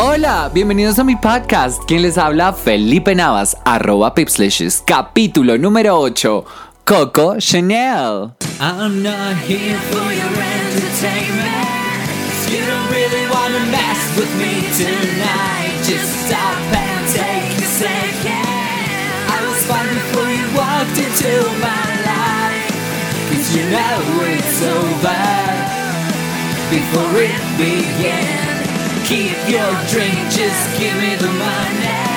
[0.00, 1.82] Hola, bienvenidos a mi podcast.
[1.86, 6.44] Quien les habla, Felipe Navas, arroba Pipslishes, capítulo número 8,
[6.84, 8.32] Coco Chanel.
[8.60, 12.06] I'm not here for your entertainment.
[12.48, 15.74] You don't really wanna mess with me tonight.
[15.84, 18.46] Just stop and take a second.
[19.26, 22.70] I was fine before you walked into my life.
[23.30, 23.98] Cause you know
[24.30, 25.18] it's over
[26.70, 28.57] before it began.
[29.08, 32.08] Keep your drink, just give me the money.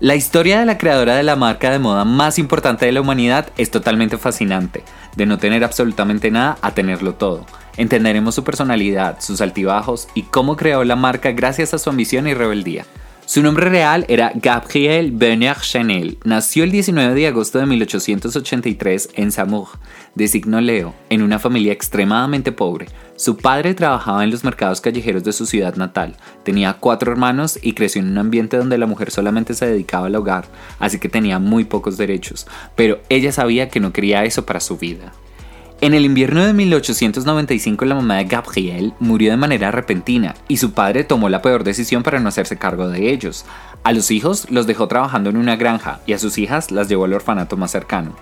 [0.00, 3.48] La historia de la creadora de la marca de moda más importante de la humanidad
[3.56, 4.82] es totalmente fascinante,
[5.14, 7.46] de no tener absolutamente nada a tenerlo todo.
[7.76, 12.34] Entenderemos su personalidad, sus altibajos y cómo creó la marca gracias a su ambición y
[12.34, 12.84] rebeldía.
[13.26, 16.16] Su nombre real era Gabrielle Bernard Chanel.
[16.22, 19.66] Nació el 19 de agosto de 1883 en Samour,
[20.14, 22.86] de signo Leo, en una familia extremadamente pobre.
[23.16, 26.14] Su padre trabajaba en los mercados callejeros de su ciudad natal.
[26.44, 30.14] Tenía cuatro hermanos y creció en un ambiente donde la mujer solamente se dedicaba al
[30.14, 30.44] hogar,
[30.78, 34.76] así que tenía muy pocos derechos, pero ella sabía que no quería eso para su
[34.78, 35.12] vida.
[35.82, 40.72] En el invierno de 1895 la mamá de Gabriel murió de manera repentina y su
[40.72, 43.44] padre tomó la peor decisión para no hacerse cargo de ellos.
[43.84, 47.04] A los hijos los dejó trabajando en una granja y a sus hijas las llevó
[47.04, 48.16] al orfanato más cercano.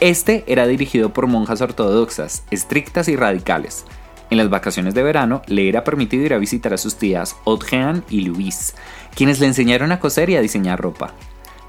[0.00, 3.84] Este era dirigido por monjas ortodoxas, estrictas y radicales.
[4.28, 8.02] En las vacaciones de verano le era permitido ir a visitar a sus tías Audrey
[8.10, 8.74] y Louise,
[9.14, 11.14] quienes le enseñaron a coser y a diseñar ropa.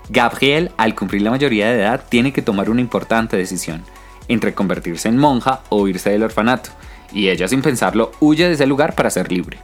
[0.09, 3.83] Gabriel, al cumplir la mayoría de edad, tiene que tomar una importante decisión
[4.27, 6.69] entre convertirse en monja o irse del orfanato,
[7.11, 9.57] y ella sin pensarlo huye de ese lugar para ser libre.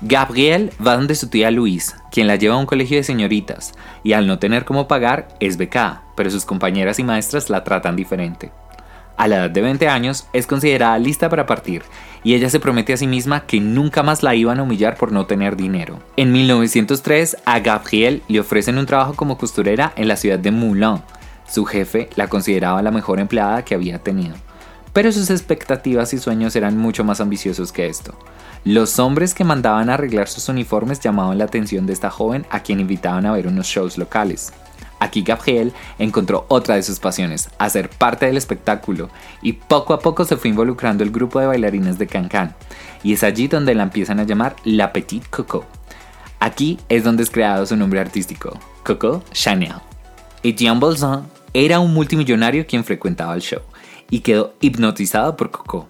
[0.00, 3.72] Gabrielle va donde su tía Louise, quien la lleva a un colegio de señoritas,
[4.04, 7.96] y al no tener cómo pagar es becada, pero sus compañeras y maestras la tratan
[7.96, 8.52] diferente.
[9.18, 11.82] A la edad de 20 años es considerada lista para partir
[12.22, 15.10] y ella se promete a sí misma que nunca más la iban a humillar por
[15.10, 15.98] no tener dinero.
[16.16, 21.02] En 1903 a Gabrielle le ofrecen un trabajo como costurera en la ciudad de Moulins,
[21.50, 24.36] su jefe la consideraba la mejor empleada que había tenido.
[24.92, 28.14] Pero sus expectativas y sueños eran mucho más ambiciosos que esto.
[28.64, 32.80] Los hombres que mandaban arreglar sus uniformes llamaban la atención de esta joven a quien
[32.80, 34.52] invitaban a ver unos shows locales.
[35.00, 39.10] Aquí Gabriel encontró otra de sus pasiones, hacer parte del espectáculo,
[39.42, 42.54] y poco a poco se fue involucrando el grupo de bailarinas de Cancan,
[43.04, 45.64] y es allí donde la empiezan a llamar La Petite Coco.
[46.40, 49.74] Aquí es donde es creado su nombre artístico, Coco Chanel.
[50.42, 53.62] Etienne Bolzan era un multimillonario quien frecuentaba el show
[54.10, 55.88] y quedó hipnotizado por Coco.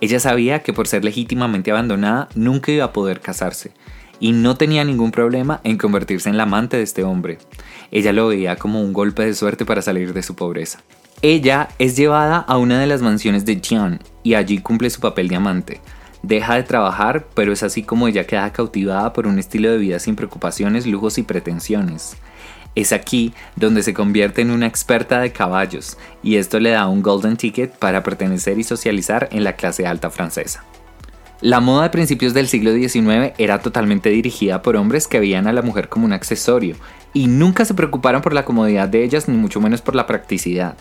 [0.00, 3.72] Ella sabía que por ser legítimamente abandonada nunca iba a poder casarse
[4.18, 7.38] y no tenía ningún problema en convertirse en la amante de este hombre.
[7.90, 10.80] Ella lo veía como un golpe de suerte para salir de su pobreza.
[11.22, 15.28] Ella es llevada a una de las mansiones de Jian y allí cumple su papel
[15.28, 15.80] de amante.
[16.22, 19.98] Deja de trabajar, pero es así como ella queda cautivada por un estilo de vida
[19.98, 22.16] sin preocupaciones, lujos y pretensiones.
[22.74, 27.02] Es aquí donde se convierte en una experta de caballos y esto le da un
[27.02, 30.64] golden ticket para pertenecer y socializar en la clase alta francesa.
[31.40, 35.52] La moda de principios del siglo XIX era totalmente dirigida por hombres que veían a
[35.52, 36.76] la mujer como un accesorio
[37.12, 40.76] y nunca se preocuparon por la comodidad de ellas ni mucho menos por la practicidad.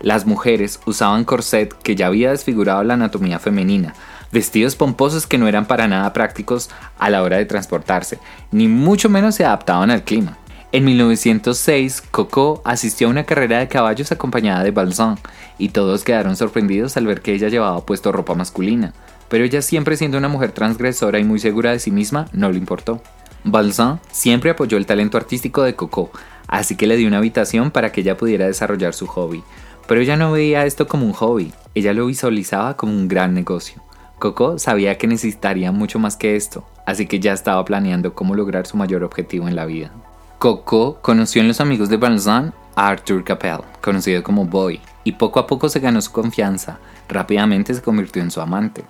[0.00, 3.94] Las mujeres usaban corset que ya había desfigurado la anatomía femenina,
[4.32, 8.18] vestidos pomposos que no eran para nada prácticos a la hora de transportarse,
[8.50, 10.38] ni mucho menos se adaptaban al clima.
[10.72, 15.18] En 1906, Coco asistió a una carrera de caballos acompañada de Balzan,
[15.58, 18.94] y todos quedaron sorprendidos al ver que ella llevaba puesto ropa masculina,
[19.28, 22.58] pero ella siempre siendo una mujer transgresora y muy segura de sí misma, no le
[22.58, 23.02] importó.
[23.42, 26.12] Balzan siempre apoyó el talento artístico de Coco,
[26.46, 29.42] así que le dio una habitación para que ella pudiera desarrollar su hobby.
[29.88, 33.82] Pero ella no veía esto como un hobby, ella lo visualizaba como un gran negocio.
[34.20, 38.68] Coco sabía que necesitaría mucho más que esto, así que ya estaba planeando cómo lograr
[38.68, 39.90] su mayor objetivo en la vida.
[40.40, 45.38] Coco conoció en los amigos de Balzan a Arthur Capel, conocido como Boy, y poco
[45.38, 46.78] a poco se ganó su confianza.
[47.10, 48.82] Rápidamente se convirtió en su amante.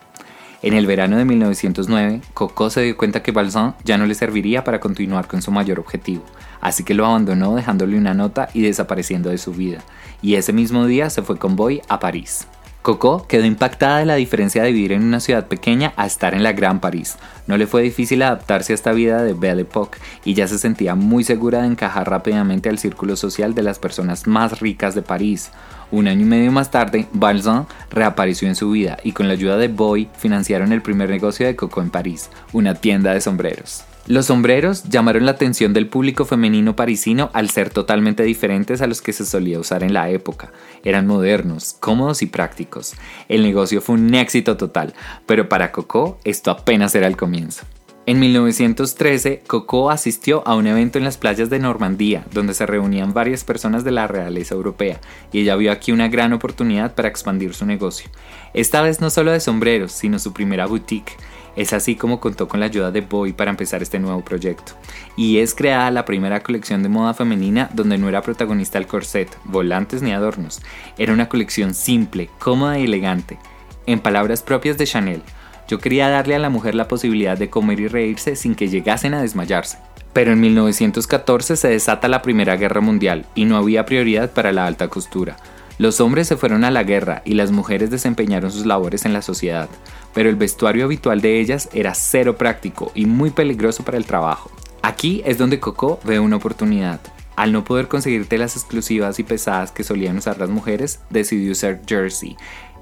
[0.62, 4.62] En el verano de 1909, Coco se dio cuenta que Balzan ya no le serviría
[4.62, 6.22] para continuar con su mayor objetivo,
[6.60, 9.80] así que lo abandonó dejándole una nota y desapareciendo de su vida,
[10.22, 12.46] y ese mismo día se fue con Boy a París.
[12.82, 16.42] Coco quedó impactada de la diferencia de vivir en una ciudad pequeña a estar en
[16.42, 17.16] la Gran París.
[17.46, 20.94] No le fue difícil adaptarse a esta vida de Belle Époque y ya se sentía
[20.94, 25.50] muy segura de encajar rápidamente al círculo social de las personas más ricas de París.
[25.90, 29.58] Un año y medio más tarde, Balzan reapareció en su vida y con la ayuda
[29.58, 33.84] de Boy financiaron el primer negocio de Coco en París, una tienda de sombreros.
[34.06, 39.02] Los sombreros llamaron la atención del público femenino parisino al ser totalmente diferentes a los
[39.02, 40.52] que se solía usar en la época.
[40.82, 42.94] Eran modernos, cómodos y prácticos.
[43.28, 44.94] El negocio fue un éxito total,
[45.26, 47.66] pero para Coco esto apenas era el comienzo.
[48.06, 53.12] En 1913, Coco asistió a un evento en las playas de Normandía, donde se reunían
[53.12, 55.00] varias personas de la realeza europea,
[55.30, 58.10] y ella vio aquí una gran oportunidad para expandir su negocio.
[58.54, 61.12] Esta vez no solo de sombreros, sino su primera boutique,
[61.56, 64.72] es así como contó con la ayuda de Boy para empezar este nuevo proyecto.
[65.16, 69.28] Y es creada la primera colección de moda femenina donde no era protagonista el corset,
[69.44, 70.60] volantes ni adornos.
[70.98, 73.38] Era una colección simple, cómoda y elegante.
[73.86, 75.22] En palabras propias de Chanel,
[75.68, 79.14] yo quería darle a la mujer la posibilidad de comer y reírse sin que llegasen
[79.14, 79.78] a desmayarse.
[80.12, 84.66] Pero en 1914 se desata la Primera Guerra Mundial y no había prioridad para la
[84.66, 85.36] alta costura.
[85.80, 89.22] Los hombres se fueron a la guerra y las mujeres desempeñaron sus labores en la
[89.22, 89.70] sociedad
[90.14, 94.50] pero el vestuario habitual de ellas era cero práctico y muy peligroso para el trabajo.
[94.82, 97.00] Aquí es donde Coco ve una oportunidad.
[97.36, 101.80] Al no poder conseguir telas exclusivas y pesadas que solían usar las mujeres, decidió usar
[101.86, 102.36] jersey.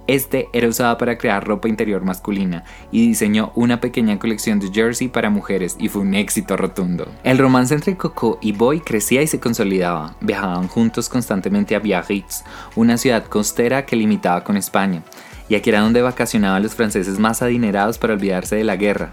[0.09, 5.09] Este era usado para crear ropa interior masculina y diseñó una pequeña colección de jersey
[5.09, 7.07] para mujeres y fue un éxito rotundo.
[7.25, 10.17] El romance entre Coco y Boy crecía y se consolidaba.
[10.23, 12.43] Viajaban juntos constantemente a Biarritz,
[12.75, 15.03] una ciudad costera que limitaba con España
[15.51, 19.13] y aquí era donde vacacionaban los franceses más adinerados para olvidarse de la guerra.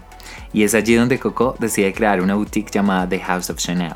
[0.54, 3.92] Y es allí donde Coco decide crear una boutique llamada The House of Chanel.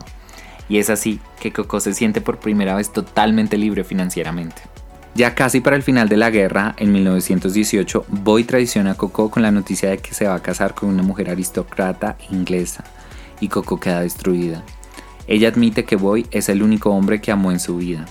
[0.68, 4.62] Y es así que Coco se siente por primera vez totalmente libre financieramente.
[5.14, 9.42] Ya casi para el final de la guerra, en 1918, Boy traiciona a Coco con
[9.42, 12.84] la noticia de que se va a casar con una mujer aristócrata inglesa,
[13.40, 14.62] y Coco queda destruida.
[15.26, 18.06] Ella admite que Boy es el único hombre que amó en su vida,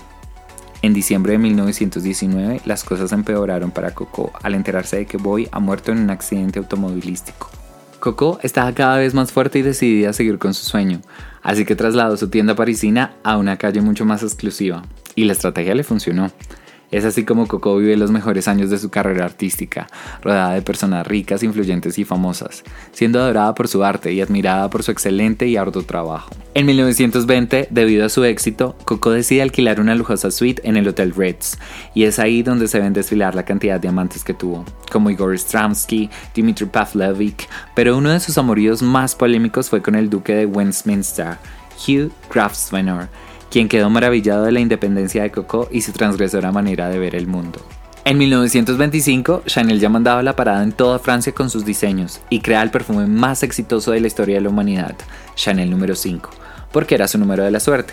[0.82, 5.60] en diciembre de 1919, las cosas empeoraron para Coco al enterarse de que Boy ha
[5.60, 7.50] muerto en un accidente automovilístico.
[7.98, 11.02] Coco estaba cada vez más fuerte y decidida a seguir con su sueño,
[11.42, 14.82] así que trasladó su tienda parisina a una calle mucho más exclusiva,
[15.14, 16.30] y la estrategia le funcionó.
[16.90, 19.86] Es así como Coco vive los mejores años de su carrera artística,
[20.22, 24.82] rodeada de personas ricas, influyentes y famosas, siendo adorada por su arte y admirada por
[24.82, 26.30] su excelente y arduo trabajo.
[26.54, 31.14] En 1920, debido a su éxito, Coco decide alquilar una lujosa suite en el Hotel
[31.14, 31.58] Ritz,
[31.94, 35.38] y es ahí donde se ven desfilar la cantidad de amantes que tuvo, como Igor
[35.38, 40.46] Stramsky, Dmitry Pavlovich, pero uno de sus amoríos más polémicos fue con el duque de
[40.46, 41.36] Westminster,
[41.86, 43.08] Hugh Grafsvenor,
[43.50, 47.26] quien quedó maravillado de la independencia de Coco y su transgresora manera de ver el
[47.26, 47.60] mundo.
[48.04, 52.62] En 1925, Chanel ya mandaba la parada en toda Francia con sus diseños y crea
[52.62, 54.94] el perfume más exitoso de la historia de la humanidad,
[55.34, 56.30] Chanel número 5,
[56.72, 57.92] porque era su número de la suerte.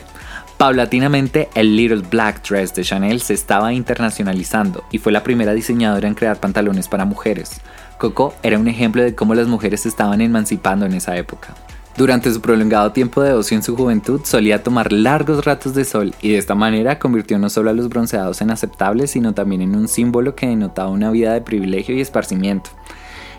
[0.57, 6.07] Paulatinamente, el Little Black Dress de Chanel se estaba internacionalizando y fue la primera diseñadora
[6.07, 7.61] en crear pantalones para mujeres.
[7.99, 11.53] Coco era un ejemplo de cómo las mujeres se estaban emancipando en esa época.
[11.97, 16.13] Durante su prolongado tiempo de ocio en su juventud, solía tomar largos ratos de sol
[16.21, 19.75] y de esta manera convirtió no solo a los bronceados en aceptables, sino también en
[19.75, 22.69] un símbolo que denotaba una vida de privilegio y esparcimiento.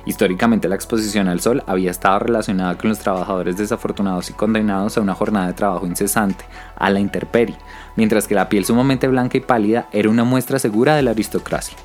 [0.07, 5.03] Históricamente la exposición al sol había estado relacionada con los trabajadores desafortunados y condenados a
[5.03, 6.45] una jornada de trabajo incesante,
[6.75, 7.57] a la intemperie,
[7.95, 11.77] mientras que la piel sumamente blanca y pálida era una muestra segura de la aristocracia.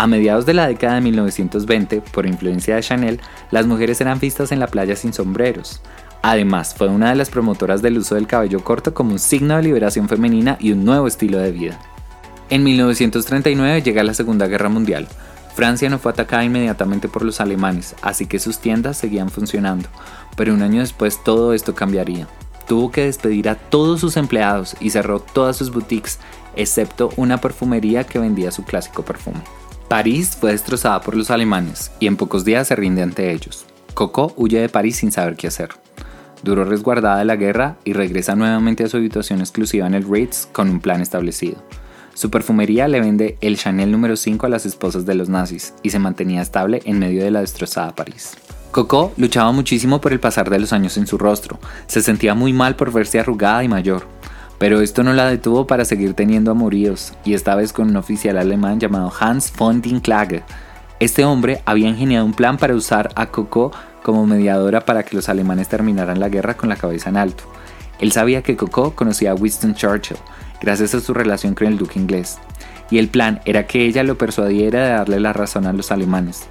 [0.00, 3.20] A mediados de la década de 1920, por influencia de Chanel,
[3.50, 5.82] las mujeres eran vistas en la playa sin sombreros.
[6.22, 9.62] Además, fue una de las promotoras del uso del cabello corto como un signo de
[9.62, 11.78] liberación femenina y un nuevo estilo de vida.
[12.48, 15.06] En 1939 llega la Segunda Guerra Mundial.
[15.54, 19.90] Francia no fue atacada inmediatamente por los alemanes, así que sus tiendas seguían funcionando,
[20.34, 22.26] pero un año después todo esto cambiaría.
[22.66, 26.20] Tuvo que despedir a todos sus empleados y cerró todas sus boutiques,
[26.56, 29.42] excepto una perfumería que vendía su clásico perfume.
[29.90, 33.66] París fue destrozada por los alemanes y en pocos días se rinde ante ellos.
[33.92, 35.70] Coco huye de París sin saber qué hacer.
[36.44, 40.46] Duró resguardada de la guerra y regresa nuevamente a su habitación exclusiva en el Ritz
[40.52, 41.56] con un plan establecido.
[42.14, 45.90] Su perfumería le vende el Chanel número 5 a las esposas de los nazis y
[45.90, 48.36] se mantenía estable en medio de la destrozada París.
[48.70, 52.52] Coco luchaba muchísimo por el pasar de los años en su rostro, se sentía muy
[52.52, 54.06] mal por verse arrugada y mayor,
[54.60, 58.36] pero esto no la detuvo para seguir teniendo amoríos, y esta vez con un oficial
[58.36, 60.42] alemán llamado Hans von Dinklage.
[60.98, 65.30] Este hombre había ingeniado un plan para usar a Coco como mediadora para que los
[65.30, 67.44] alemanes terminaran la guerra con la cabeza en alto.
[68.00, 70.18] Él sabía que Coco conocía a Winston Churchill,
[70.60, 72.36] gracias a su relación con el duque inglés,
[72.90, 76.46] y el plan era que ella lo persuadiera de darle la razón a los alemanes.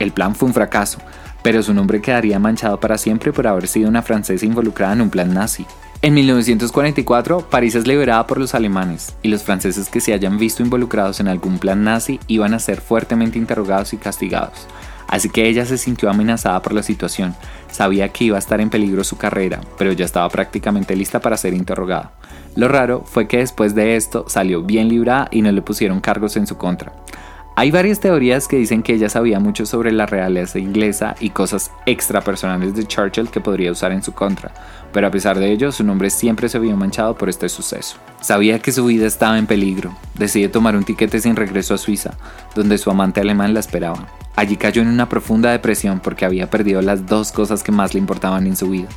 [0.00, 0.98] El plan fue un fracaso,
[1.44, 5.10] pero su nombre quedaría manchado para siempre por haber sido una francesa involucrada en un
[5.10, 5.64] plan nazi.
[6.04, 10.60] En 1944, París es liberada por los alemanes y los franceses que se hayan visto
[10.60, 14.66] involucrados en algún plan nazi iban a ser fuertemente interrogados y castigados.
[15.06, 17.36] Así que ella se sintió amenazada por la situación,
[17.72, 21.38] Sabía que iba a estar en peligro su carrera, pero ya estaba prácticamente lista para
[21.38, 22.12] ser interrogada.
[22.54, 26.36] Lo raro fue que después de esto salió bien librada y no le pusieron cargos
[26.36, 26.92] en su contra.
[27.54, 31.70] Hay varias teorías que dicen que ella sabía mucho sobre la realeza inglesa y cosas
[31.84, 34.52] extrapersonales de Churchill que podría usar en su contra,
[34.90, 37.98] pero a pesar de ello su nombre siempre se vio manchado por este suceso.
[38.22, 42.14] Sabía que su vida estaba en peligro, decide tomar un tiquete sin regreso a Suiza,
[42.54, 44.08] donde su amante alemán la esperaba.
[44.34, 48.00] Allí cayó en una profunda depresión porque había perdido las dos cosas que más le
[48.00, 48.88] importaban en su vida,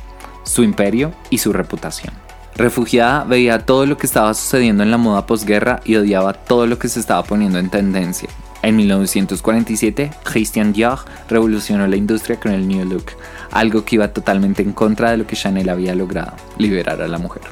[0.44, 2.14] su imperio y su reputación.
[2.54, 6.78] Refugiada, veía todo lo que estaba sucediendo en la moda posguerra y odiaba todo lo
[6.78, 8.30] que se estaba poniendo en tendencia.
[8.62, 10.98] En 1947, Christian Dior
[11.28, 13.06] revolucionó la industria con el New Look,
[13.50, 17.18] algo que iba totalmente en contra de lo que Chanel había logrado, liberar a la
[17.18, 17.42] mujer.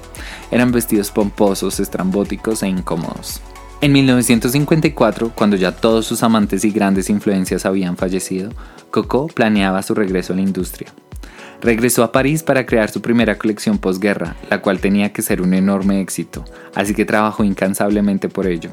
[0.50, 3.40] Eran vestidos pomposos, estrambóticos e incómodos.
[3.80, 8.50] En 1954, cuando ya todos sus amantes y grandes influencias habían fallecido,
[8.90, 10.88] Coco planeaba su regreso a la industria.
[11.61, 15.54] Regresó a París para crear su primera colección posguerra, la cual tenía que ser un
[15.54, 16.44] enorme éxito,
[16.75, 18.70] así que trabajó incansablemente por ello.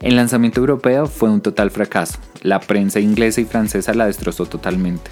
[0.00, 2.18] El lanzamiento europeo fue un total fracaso.
[2.42, 5.10] La prensa inglesa y francesa la destrozó totalmente.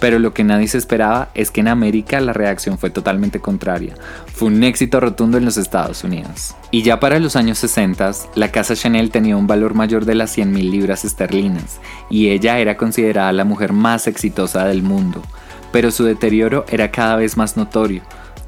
[0.00, 3.94] Pero lo que nadie se esperaba es que en América la reacción fue totalmente contraria.
[4.26, 6.56] Fue un éxito rotundo en los Estados Unidos.
[6.72, 10.36] Y ya para los años 60, la casa Chanel tenía un valor mayor de las
[10.36, 11.78] 100.000 libras esterlinas,
[12.10, 15.22] y ella era considerada la mujer más exitosa del mundo.
[15.70, 18.02] Pero su deterioro era cada vez más notorio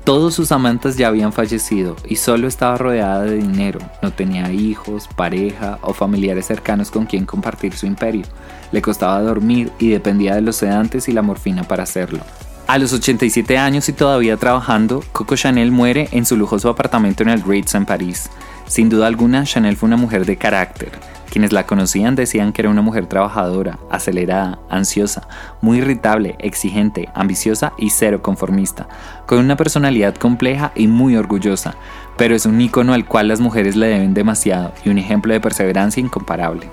[0.07, 3.81] todos sus amantes ya habían fallecido y solo estaba rodeada de dinero.
[4.03, 8.25] No tenía hijos, pareja o familiares cercanos con quien compartir su imperio.
[8.71, 12.21] Le costaba dormir y dependía de los sedantes y la morfina para hacerlo.
[12.69, 17.31] A los 87 años y todavía trabajando, Coco Chanel muere en su lujoso apartamento en
[17.31, 18.31] el Ritz en París.
[18.69, 20.93] Sin duda alguna, Chanel fue una mujer de carácter.
[21.37, 25.29] Quienes la conocían decían que era una mujer trabajadora, acelerada, ansiosa,
[25.61, 28.89] muy irritable, exigente, ambiciosa y cero conformista,
[29.27, 31.75] con una personalidad compleja y muy orgullosa,
[32.17, 35.41] pero es un icono al cual las mujeres le deben demasiado y un ejemplo de
[35.41, 36.71] perseverancia incomparable.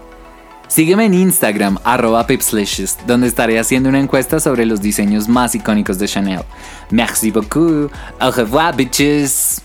[0.69, 5.99] Sígueme en Instagram, arroba pipslicious, donde estaré haciendo una encuesta sobre los diseños más icónicos
[5.99, 6.43] de Chanel.
[6.89, 9.61] Merci beaucoup, au revoir bitches.